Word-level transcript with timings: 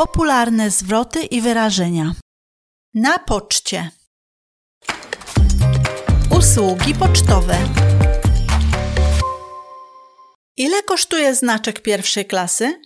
popularne 0.00 0.70
zwroty 0.70 1.24
i 1.24 1.40
wyrażenia. 1.40 2.14
Na 2.94 3.18
poczcie. 3.18 3.90
Usługi 6.38 6.94
pocztowe. 6.94 7.58
Ile 10.56 10.82
kosztuje 10.82 11.34
znaczek 11.34 11.82
pierwszej 11.82 12.26
klasy? 12.26 12.82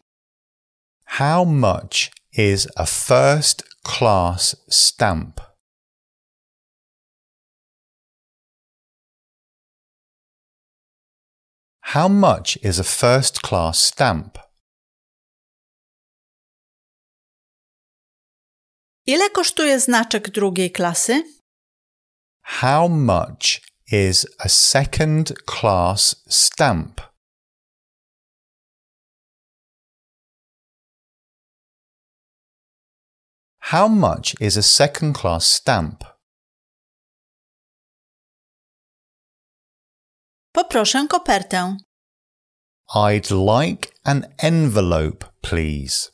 How 1.04 1.46
much 1.46 2.10
is 2.32 2.68
a 2.76 2.86
first 2.86 3.62
class 3.82 4.56
stamp? 4.70 5.40
How 11.80 12.08
much 12.08 12.56
is 12.62 12.80
a 12.80 12.84
first 12.84 13.40
class 13.40 13.78
stamp? 13.84 14.43
Ile 19.06 19.30
kosztuje 19.30 19.80
znaczek 19.80 20.30
drugiej 20.30 20.70
klasy? 20.72 21.24
How 22.42 22.88
much 22.88 23.60
is 23.92 24.26
a 24.38 24.48
second 24.48 25.32
class 25.46 26.16
stamp? 26.28 27.00
How 33.60 33.88
much 33.88 34.34
is 34.40 34.56
a 34.56 34.62
second 34.62 35.16
class 35.18 35.44
stamp? 35.44 36.04
Poproszę 40.52 41.06
kopertę. 41.08 41.76
I'd 42.94 43.30
like 43.30 43.92
an 44.04 44.34
envelope, 44.38 45.26
please. 45.40 46.13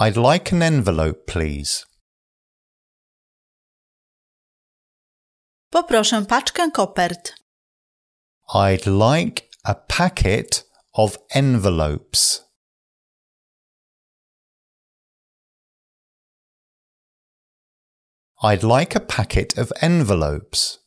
I'd 0.00 0.16
like 0.16 0.52
an 0.52 0.62
envelope, 0.62 1.26
please. 1.26 1.84
Poproszę 5.70 6.26
paczkę 6.26 6.70
kopert. 6.70 7.34
I'd 8.54 8.86
like 8.86 9.50
a 9.64 9.74
packet 9.74 10.70
of 10.92 11.18
envelopes. 11.30 12.44
I'd 18.42 18.62
like 18.62 18.96
a 18.96 19.00
packet 19.00 19.58
of 19.58 19.72
envelopes. 19.82 20.78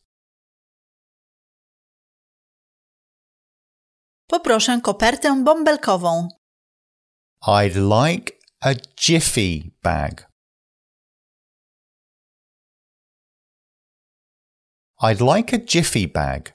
Poproszę 4.28 4.82
kopertę 4.82 5.44
bąbelkową. 5.44 6.28
I'd 7.48 7.76
like 7.76 8.41
a 8.64 8.76
jiffy 8.95 9.72
bag. 9.81 10.26
I'd 15.00 15.20
like 15.20 15.52
a 15.52 15.58
jiffy 15.58 16.08
bag. 16.08 16.54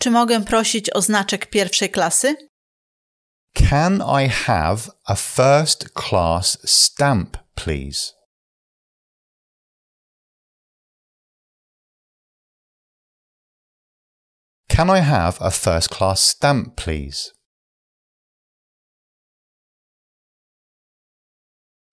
Czy 0.00 0.10
mogę 0.10 0.44
prosić 0.44 0.90
o 0.94 1.02
znaczek 1.02 1.50
pierwszej 1.50 1.90
klasy? 1.90 2.36
Can 3.54 4.02
I 4.22 4.28
have 4.28 4.90
a 5.04 5.14
first 5.14 5.88
class 5.94 6.58
stamp, 6.64 7.36
please? 7.54 8.12
Can 14.68 14.88
I 14.90 15.00
have 15.00 15.38
a 15.40 15.50
first 15.50 15.88
class 15.88 16.20
stamp, 16.20 16.76
please? 16.76 17.37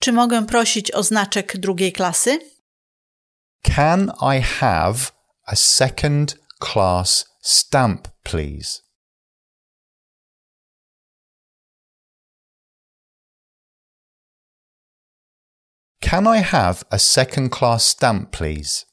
Czy 0.05 0.13
mogę 0.13 0.45
prosić 0.45 0.91
o 0.91 1.03
znaczek 1.03 1.57
drugiej 1.57 1.93
klasy? 1.93 2.39
Can 3.63 4.11
I 4.37 4.41
have 4.41 4.95
a 5.45 5.55
second 5.55 6.37
class 6.59 7.25
stamp, 7.41 8.07
please? 8.23 8.81
Can 16.01 16.37
I 16.39 16.43
have 16.43 16.75
a 16.89 16.99
second 16.99 17.57
class 17.57 17.87
stamp, 17.87 18.29
please? 18.37 18.85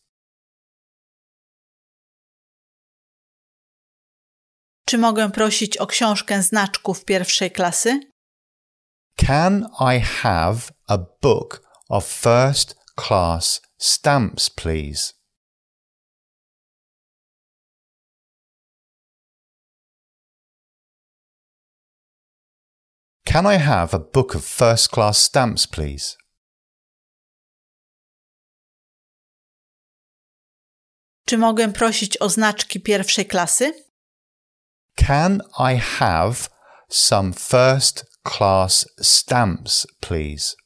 Czy 4.86 4.98
mogę 4.98 5.30
prosić 5.30 5.76
o 5.76 5.86
książkę 5.86 6.42
znaczków 6.42 7.04
pierwszej 7.04 7.50
klasy? 7.50 8.11
Can 9.16 9.66
I 9.78 9.98
have 9.98 10.72
a 10.88 10.98
book 10.98 11.62
of 11.88 12.04
first 12.04 12.74
class 12.96 13.60
stamps, 13.78 14.48
please? 14.48 15.14
Can 23.24 23.46
I 23.46 23.54
have 23.54 23.94
a 23.94 23.98
book 23.98 24.34
of 24.34 24.44
first 24.44 24.90
class 24.90 25.18
stamps, 25.18 25.66
please? 25.66 26.16
Czy 31.26 31.38
mogę 31.38 31.72
prosić 31.72 32.16
o 32.20 32.28
znaczki 32.28 32.80
pierwszej 32.80 33.26
klasy? 33.26 33.72
Can 34.96 35.40
I 35.58 35.76
have 35.76 36.48
some 36.88 37.32
first 37.32 38.11
class 38.24 38.84
stamps, 39.00 39.86
please? 40.00 40.56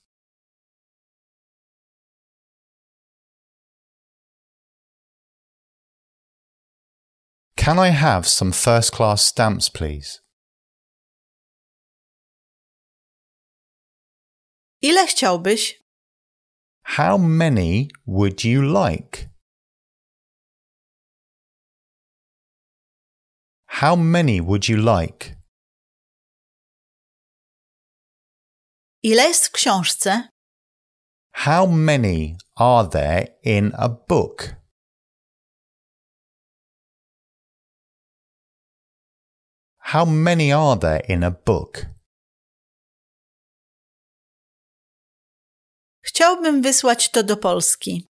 Can 7.57 7.79
I 7.79 7.89
have 7.89 8.29
some 8.29 8.53
first 8.53 8.93
class 8.93 9.25
stamps, 9.25 9.69
please? 9.69 10.21
Ile 14.83 15.07
chciałbyś? 15.07 15.75
How 16.83 17.19
many 17.19 17.89
would 18.07 18.45
you 18.45 18.63
like? 18.63 19.29
How 23.67 23.97
many 23.97 24.41
would 24.41 24.69
you 24.69 24.77
like? 24.77 25.36
Ile 29.11 29.29
jest 29.29 29.47
w 29.47 29.51
książce? 29.51 30.29
How 31.35 31.67
many 31.67 32.37
are 32.57 32.89
there 32.89 33.39
in 33.43 33.73
a 33.75 33.89
book? 33.89 34.55
How 39.79 40.07
many 40.07 40.53
are 40.53 40.81
there 40.81 41.01
in 41.09 41.25
a 41.25 41.31
book? 41.31 41.87
Chciałbym 46.03 46.63
wysłać 46.63 47.11
to 47.11 47.23
do 47.23 47.37
Polski. 47.37 48.09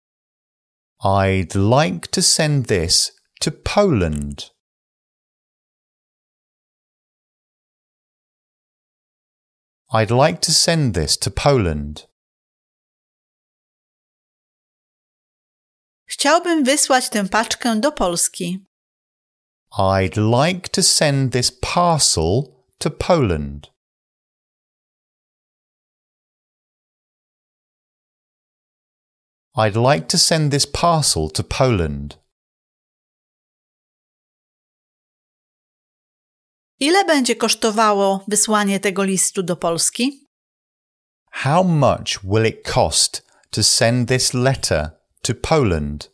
I'd 1.04 1.54
like 1.54 2.08
to 2.08 2.22
send 2.22 2.68
this 2.68 3.20
to 3.40 3.50
Poland. 3.74 4.55
I'd 9.92 10.10
like 10.10 10.40
to 10.40 10.52
send 10.52 10.94
this 10.94 11.16
to 11.18 11.30
Poland. 11.30 12.08
Chciałbym 16.08 16.64
wysłać 16.64 17.10
tę 17.10 17.28
paczkę 17.28 17.80
do 17.80 17.92
Polski. 17.92 18.66
I'd 19.78 20.16
like 20.16 20.68
to 20.68 20.82
send 20.82 21.32
this 21.32 21.50
parcel 21.50 22.42
to 22.78 22.90
Poland. 22.90 23.70
I'd 29.56 29.76
like 29.76 30.06
to 30.08 30.18
send 30.18 30.52
this 30.52 30.66
parcel 30.66 31.30
to 31.30 31.42
Poland. 31.42 32.18
Ile 36.80 37.04
będzie 37.04 37.36
kosztowało 37.36 38.24
wysłanie 38.28 38.80
tego 38.80 39.04
listu 39.04 39.42
do 39.42 39.56
Polski? 39.56 40.28
How 41.30 41.64
much 41.64 42.18
will 42.24 42.46
it 42.46 42.72
cost 42.74 43.26
to 43.50 43.62
send 43.62 44.08
this 44.08 44.34
letter 44.34 44.90
to 45.22 45.34
Poland? 45.34 46.10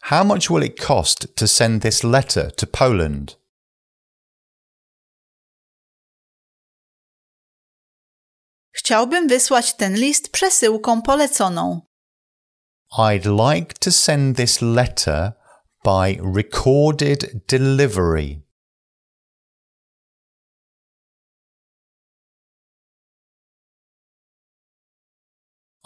How 0.00 0.24
much 0.24 0.50
will 0.50 0.64
it 0.64 0.80
cost 0.86 1.36
to 1.36 1.48
send 1.48 1.82
this 1.82 2.04
letter 2.04 2.54
to 2.56 2.66
Poland? 2.66 3.40
Chciałbym 8.72 9.28
wysłać 9.28 9.76
ten 9.76 9.94
list 9.94 10.32
przesyłką 10.32 11.02
poleconą. 11.02 11.93
I'd 12.96 13.26
like 13.26 13.74
to 13.80 13.90
send 13.90 14.36
this 14.36 14.62
letter 14.62 15.34
by 15.82 16.16
recorded 16.22 17.42
delivery. 17.48 18.44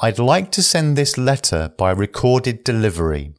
I'd 0.01 0.19
like 0.19 0.51
to 0.53 0.63
send 0.63 0.99
this 0.99 1.17
letter 1.17 1.71
by 1.79 1.93
recorded 1.93 2.63
delivery. 2.65 3.35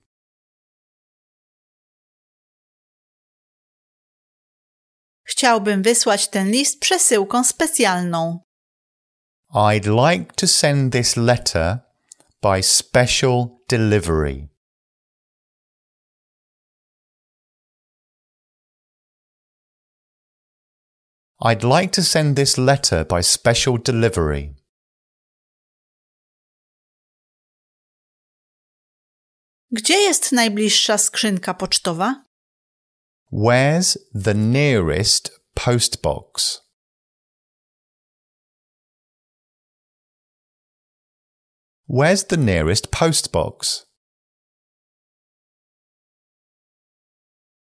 Chciałbym 5.23 5.83
wysłać 5.83 6.27
ten 6.27 6.51
list 6.51 6.79
przesyłką 6.79 7.43
specjalną. 7.43 8.39
I'd 9.53 9.85
like 9.85 10.33
to 10.35 10.47
send 10.47 10.91
this 10.93 11.17
letter 11.17 11.79
by 12.41 12.63
special 12.63 13.58
delivery. 13.69 14.49
I'd 21.41 21.63
like 21.63 21.91
to 21.93 22.03
send 22.03 22.35
this 22.35 22.57
letter 22.57 23.05
by 23.05 23.21
special 23.21 23.77
delivery. 23.77 24.55
Gdzie 29.71 29.97
jest 29.97 30.31
najbliższa 30.31 30.97
skrzynka 30.97 31.53
pocztowa? 31.53 32.23
Where's 33.31 33.97
the 34.23 34.33
nearest 34.33 35.31
post 35.53 36.01
Where's 41.91 42.23
the 42.23 42.37
nearest 42.37 42.91
post 42.91 43.31
box? 43.31 43.87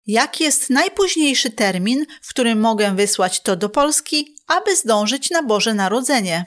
Jaki 0.06 0.44
jest 0.44 0.70
najpóźniejszy 0.70 1.50
termin, 1.50 2.06
w 2.22 2.28
którym 2.28 2.60
mogę 2.60 2.94
wysłać 2.94 3.40
to 3.40 3.56
do 3.56 3.68
Polski, 3.68 4.36
aby 4.46 4.76
zdążyć 4.76 5.30
na 5.30 5.42
Boże 5.42 5.74
Narodzenie? 5.74 6.44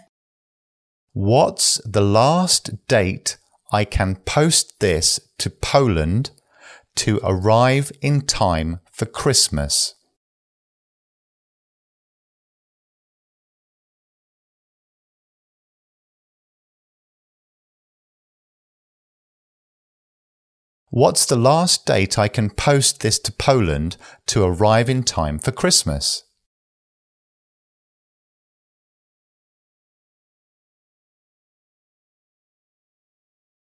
What's 1.16 1.80
the 1.94 2.02
last 2.02 2.72
date 2.88 3.38
I 3.82 3.88
can 3.98 4.16
post 4.16 4.80
this 4.80 5.20
to 5.38 5.50
Poland 5.72 6.34
to 6.94 7.12
arrive 7.24 7.92
in 8.02 8.22
time 8.22 8.78
for 8.92 9.12
Christmas? 9.12 10.01
What's 20.94 21.26
the 21.26 21.38
last 21.38 21.86
date 21.86 22.20
I 22.20 22.28
can 22.28 22.50
post 22.50 23.00
this 23.00 23.18
to 23.20 23.32
Poland 23.32 23.96
to 24.28 24.44
arrive 24.44 24.90
in 24.90 25.04
time 25.04 25.40
for 25.40 25.54
Christmas? 25.54 26.24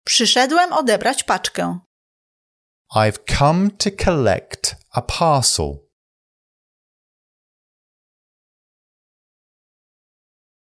Przyszedłem 0.04 0.72
odebrać 0.72 1.24
paczkę. 1.24 1.78
I've 2.94 3.24
come 3.38 3.70
to 3.70 3.90
collect 3.90 4.76
a 4.90 5.02
parcel. 5.02 5.88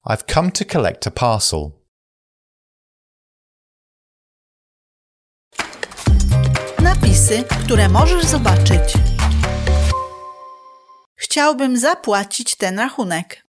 I've 0.06 0.28
come 0.28 0.52
to 0.52 0.66
collect 0.66 1.08
a 1.08 1.12
parcel. 1.12 1.82
Napisy, 6.94 7.44
które 7.44 7.90
możesz 7.90 8.25
zobaczyć. 8.25 8.94
Chciałbym 11.16 11.78
zapłacić 11.78 12.56
ten 12.56 12.80
rachunek. 12.80 13.48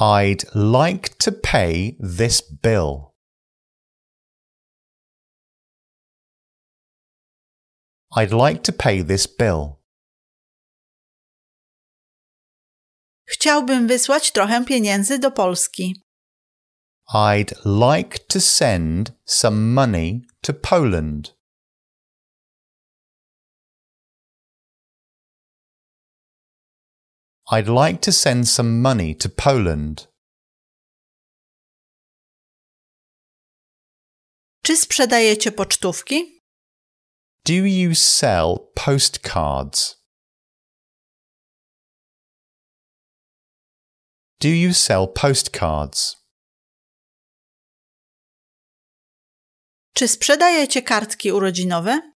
I'd 0.00 0.44
like 0.54 1.08
to 1.18 1.32
pay 1.32 1.96
this 2.18 2.42
bill. 2.62 3.14
I'd 8.16 8.46
like 8.48 8.62
to 8.62 8.72
pay 8.72 9.04
this 9.04 9.26
bill. 9.38 9.72
Chciałbym 13.26 13.86
wysłać 13.86 14.32
trochę 14.32 14.64
pieniędzy 14.64 15.18
do 15.18 15.30
Polski. 15.30 16.02
I'd 17.14 17.54
like 17.64 18.18
to 18.18 18.40
send 18.40 19.12
some 19.24 19.56
money 19.56 20.26
to 20.40 20.52
Poland. 20.54 21.35
I'd 27.48 27.68
like 27.68 28.00
to 28.00 28.12
send 28.12 28.48
some 28.48 28.80
money 28.80 29.14
to 29.14 29.28
Poland. 29.28 30.08
Czy 34.62 34.76
sprzedajecie 34.76 35.52
pocztówki? 35.52 36.40
Do 37.44 37.52
you 37.52 37.94
sell 37.94 38.56
postcards? 38.74 39.96
Do 44.40 44.48
you 44.48 44.74
sell 44.74 45.06
postcards? 45.14 46.16
Czy 49.94 50.08
sprzedajecie 50.08 50.82
kartki 50.82 51.32
urodzinowe? 51.32 52.12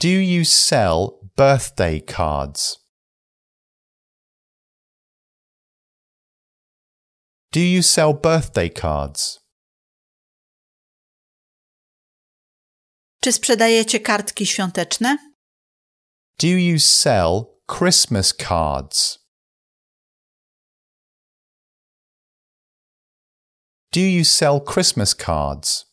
Do 0.00 0.08
you 0.08 0.44
sell 0.44 1.08
birthday 1.36 2.02
cards? 2.16 2.87
Do 7.50 7.60
you 7.60 7.82
sell 7.82 8.12
birthday 8.12 8.68
cards? 8.70 9.40
Czy 13.20 13.32
sprzedajecie 13.32 14.00
kartki 14.00 14.46
świąteczne? 14.46 15.18
Do 16.38 16.48
you 16.48 16.78
sell 16.78 17.44
Christmas 17.78 18.34
cards? 18.48 19.18
Do 23.92 24.00
you 24.00 24.24
sell 24.24 24.60
Christmas 24.72 25.14
cards? 25.14 25.86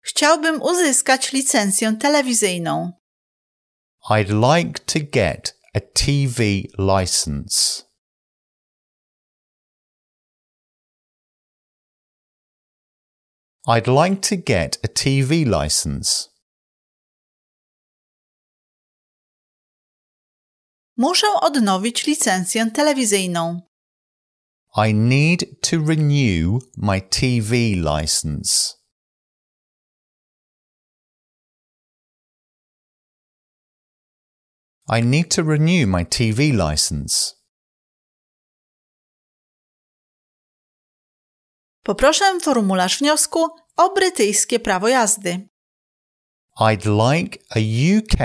Chciałbym 0.00 0.62
uzyskać 0.62 1.32
licencję 1.32 1.96
telewizyjną. 2.00 2.92
I'd 4.10 4.56
like 4.56 4.80
to 4.80 4.98
get 5.12 5.59
a 5.72 5.80
TV 5.80 6.66
license. 6.78 7.84
I'd 13.68 13.86
like 13.86 14.20
to 14.22 14.36
get 14.36 14.78
a 14.82 14.88
TV 14.88 15.44
license. 15.44 16.28
Muszę 20.96 21.26
odnowić 21.40 22.06
licencję 22.06 22.70
telewizyjną. 22.70 23.60
I 24.76 24.94
need 24.94 25.60
to 25.62 25.76
renew 25.78 26.60
my 26.76 27.00
TV 27.00 27.54
license. 27.76 28.79
I 34.92 35.00
need 35.02 35.30
to 35.30 35.44
renew 35.44 35.86
my 35.86 36.04
TV 36.04 36.52
license. 36.52 37.34
Poproszę 41.82 42.40
formularz 42.40 42.98
wniosku 42.98 43.48
o 43.76 43.94
brytyjskie 43.94 44.58
prawo 44.58 44.88
jazdy. 44.88 45.48
I'd 46.60 46.86
like 46.86 47.38
a 47.56 47.60
UK 47.60 48.18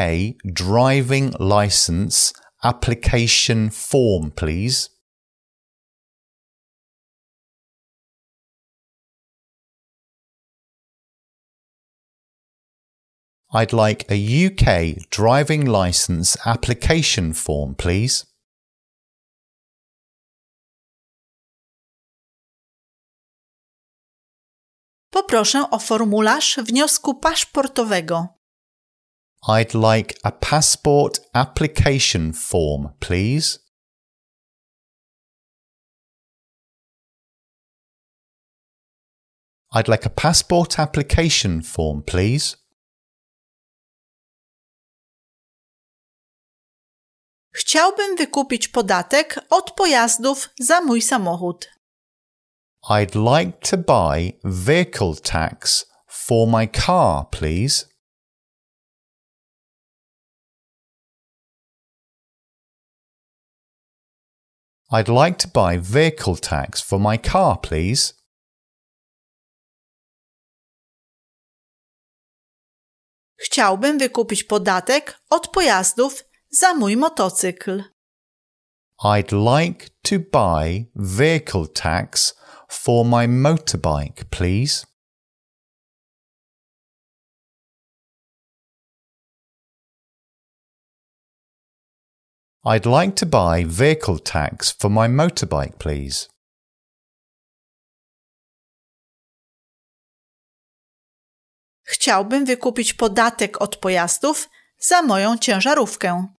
driving 0.45 1.33
license 1.39 2.33
application 2.63 3.69
form, 3.69 4.31
please. 4.31 4.94
I'd 13.55 13.71
like 13.71 14.05
a 14.11 14.17
UK 14.17 14.97
driving 15.09 15.63
license 15.65 16.37
application 16.45 17.33
form, 17.33 17.75
please. 17.75 18.25
Poproszę 25.09 25.69
o 25.71 25.79
formularz 25.79 26.57
wniosku 26.57 27.13
paszportowego. 27.13 28.27
I'd 29.47 29.73
like 29.73 30.15
a 30.23 30.31
passport 30.31 31.19
application 31.33 32.33
form, 32.33 32.89
please. 32.99 33.59
I'd 39.71 39.87
like 39.87 40.05
a 40.05 40.09
passport 40.09 40.79
application 40.79 41.61
form, 41.61 42.03
please. 42.03 42.64
Chciałbym 47.67 48.15
wykupić 48.15 48.67
podatek 48.67 49.39
od 49.49 49.71
pojazdów 49.71 50.49
za 50.59 50.81
mój 50.81 51.01
samochód. 51.01 51.69
I'd 52.89 53.15
like 53.15 53.57
to 53.69 53.77
buy 53.77 54.39
vehicle 54.43 55.15
tax 55.15 55.85
for 56.07 56.47
my 56.47 56.67
car, 56.67 57.29
please. 57.29 57.85
I'd 64.91 65.23
like 65.23 65.37
to 65.37 65.47
buy 65.47 65.79
vehicle 65.79 66.35
tax 66.35 66.81
for 66.81 66.99
my 66.99 67.19
car, 67.19 67.61
please. 67.61 68.13
Chciałbym 73.37 73.97
wykupić 73.97 74.43
podatek 74.43 75.19
od 75.29 75.47
pojazdów 75.47 76.24
za 76.59 76.73
mój 76.73 76.95
motocykl. 76.97 77.83
I'd 79.03 79.31
like 79.31 79.89
to 80.03 80.19
buy 80.19 80.89
vehicle 80.95 81.67
tax 81.67 82.33
for 82.69 83.05
my 83.05 83.27
motorbike, 83.27 84.29
please. 84.29 84.85
I'd 92.63 92.85
like 92.85 93.15
to 93.15 93.25
buy 93.25 93.65
vehicle 93.65 94.19
tax 94.19 94.71
for 94.71 94.89
my 94.89 95.07
motorbike, 95.07 95.77
please. 95.77 96.27
Chciałbym 101.83 102.45
wykupić 102.45 102.93
podatek 102.93 103.61
od 103.61 103.77
pojazdów 103.77 104.49
za 104.79 105.01
moją 105.01 105.37
ciężarówkę. 105.37 106.35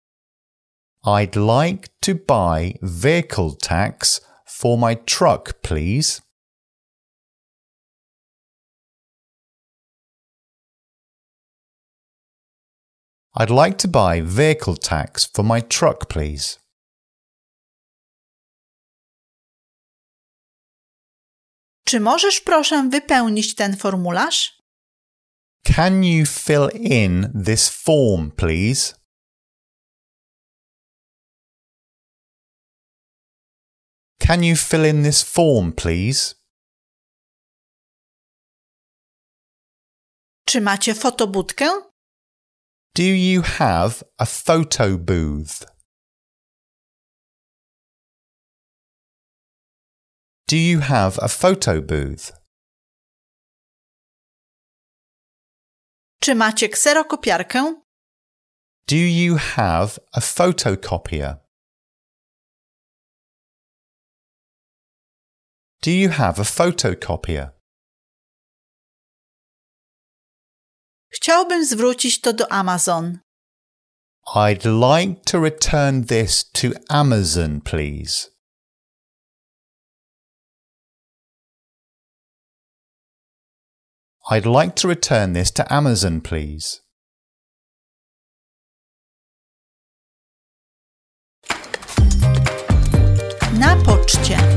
I'd 1.09 1.37
like 1.37 1.89
to 2.03 2.17
buy 2.17 2.75
vehicle 2.83 3.53
tax 3.55 4.21
for 4.45 4.77
my 4.77 4.95
truck, 4.95 5.63
please. 5.63 6.21
I'd 13.37 13.51
like 13.51 13.79
to 13.79 13.89
buy 13.89 14.21
vehicle 14.21 14.75
tax 14.75 15.25
for 15.25 15.45
my 15.45 15.61
truck, 15.61 16.07
please. 16.09 16.59
Czy 21.85 22.01
możesz 22.01 22.41
proszę 22.41 22.89
wypełnić 22.91 23.55
ten 23.55 23.77
formularz? 23.77 24.63
Can 25.65 26.05
you 26.05 26.27
fill 26.27 26.69
in 26.75 27.43
this 27.45 27.69
form, 27.69 28.31
please? 28.31 29.06
Can 34.27 34.43
you 34.43 34.57
fill 34.57 34.85
in 34.85 35.03
this 35.03 35.23
form, 35.23 35.73
please? 35.73 36.35
Czy 40.49 40.61
macie 40.61 40.95
fotobudkę? 40.95 41.67
Do 42.97 43.03
you 43.03 43.43
have 43.43 44.05
a 44.19 44.27
photo 44.27 44.99
booth? 44.99 45.67
Do 50.49 50.57
you 50.57 50.81
have 50.81 51.19
a 51.23 51.29
photo 51.29 51.83
booth? 51.83 52.33
Czy 56.21 56.35
macie 56.35 56.69
kserokopiarkę? 56.69 57.83
Do 58.89 58.97
you 58.97 59.37
have 59.37 60.01
a 60.13 60.21
photocopier? 60.21 61.46
Do 65.83 65.91
you 65.91 66.11
have 66.11 66.41
a 66.41 66.45
photocopier? 66.45 67.51
Chciałbym 71.09 71.65
zwrócić 71.67 72.21
to 72.21 72.33
do 72.33 72.53
Amazon. 72.53 73.19
I'd 74.35 74.65
like 74.65 75.23
to 75.27 75.41
return 75.41 76.05
this 76.05 76.45
to 76.53 76.69
Amazon, 76.91 77.61
please. 77.61 78.31
I'd 84.29 84.47
like 84.47 84.75
to 84.77 84.89
return 84.89 85.33
this 85.35 85.53
to 85.53 85.73
Amazon, 85.73 86.21
please. 86.21 86.81
Na 93.59 93.77
poczcie. 93.85 94.56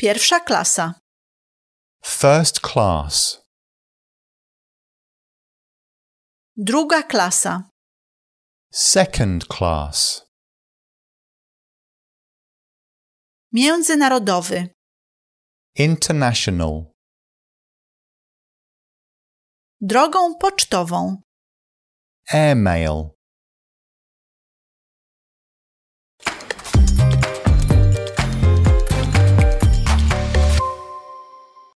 Pierwsza 0.00 0.40
klasa. 0.40 0.94
First 2.04 2.60
class. 2.60 3.38
Druga 6.56 7.02
klasa. 7.02 7.70
Second 8.72 9.44
class. 9.46 10.22
Międzynarodowy. 13.52 14.68
International. 15.74 16.92
Drogą 19.80 20.34
pocztową. 20.34 21.22
Airmail. 22.32 23.10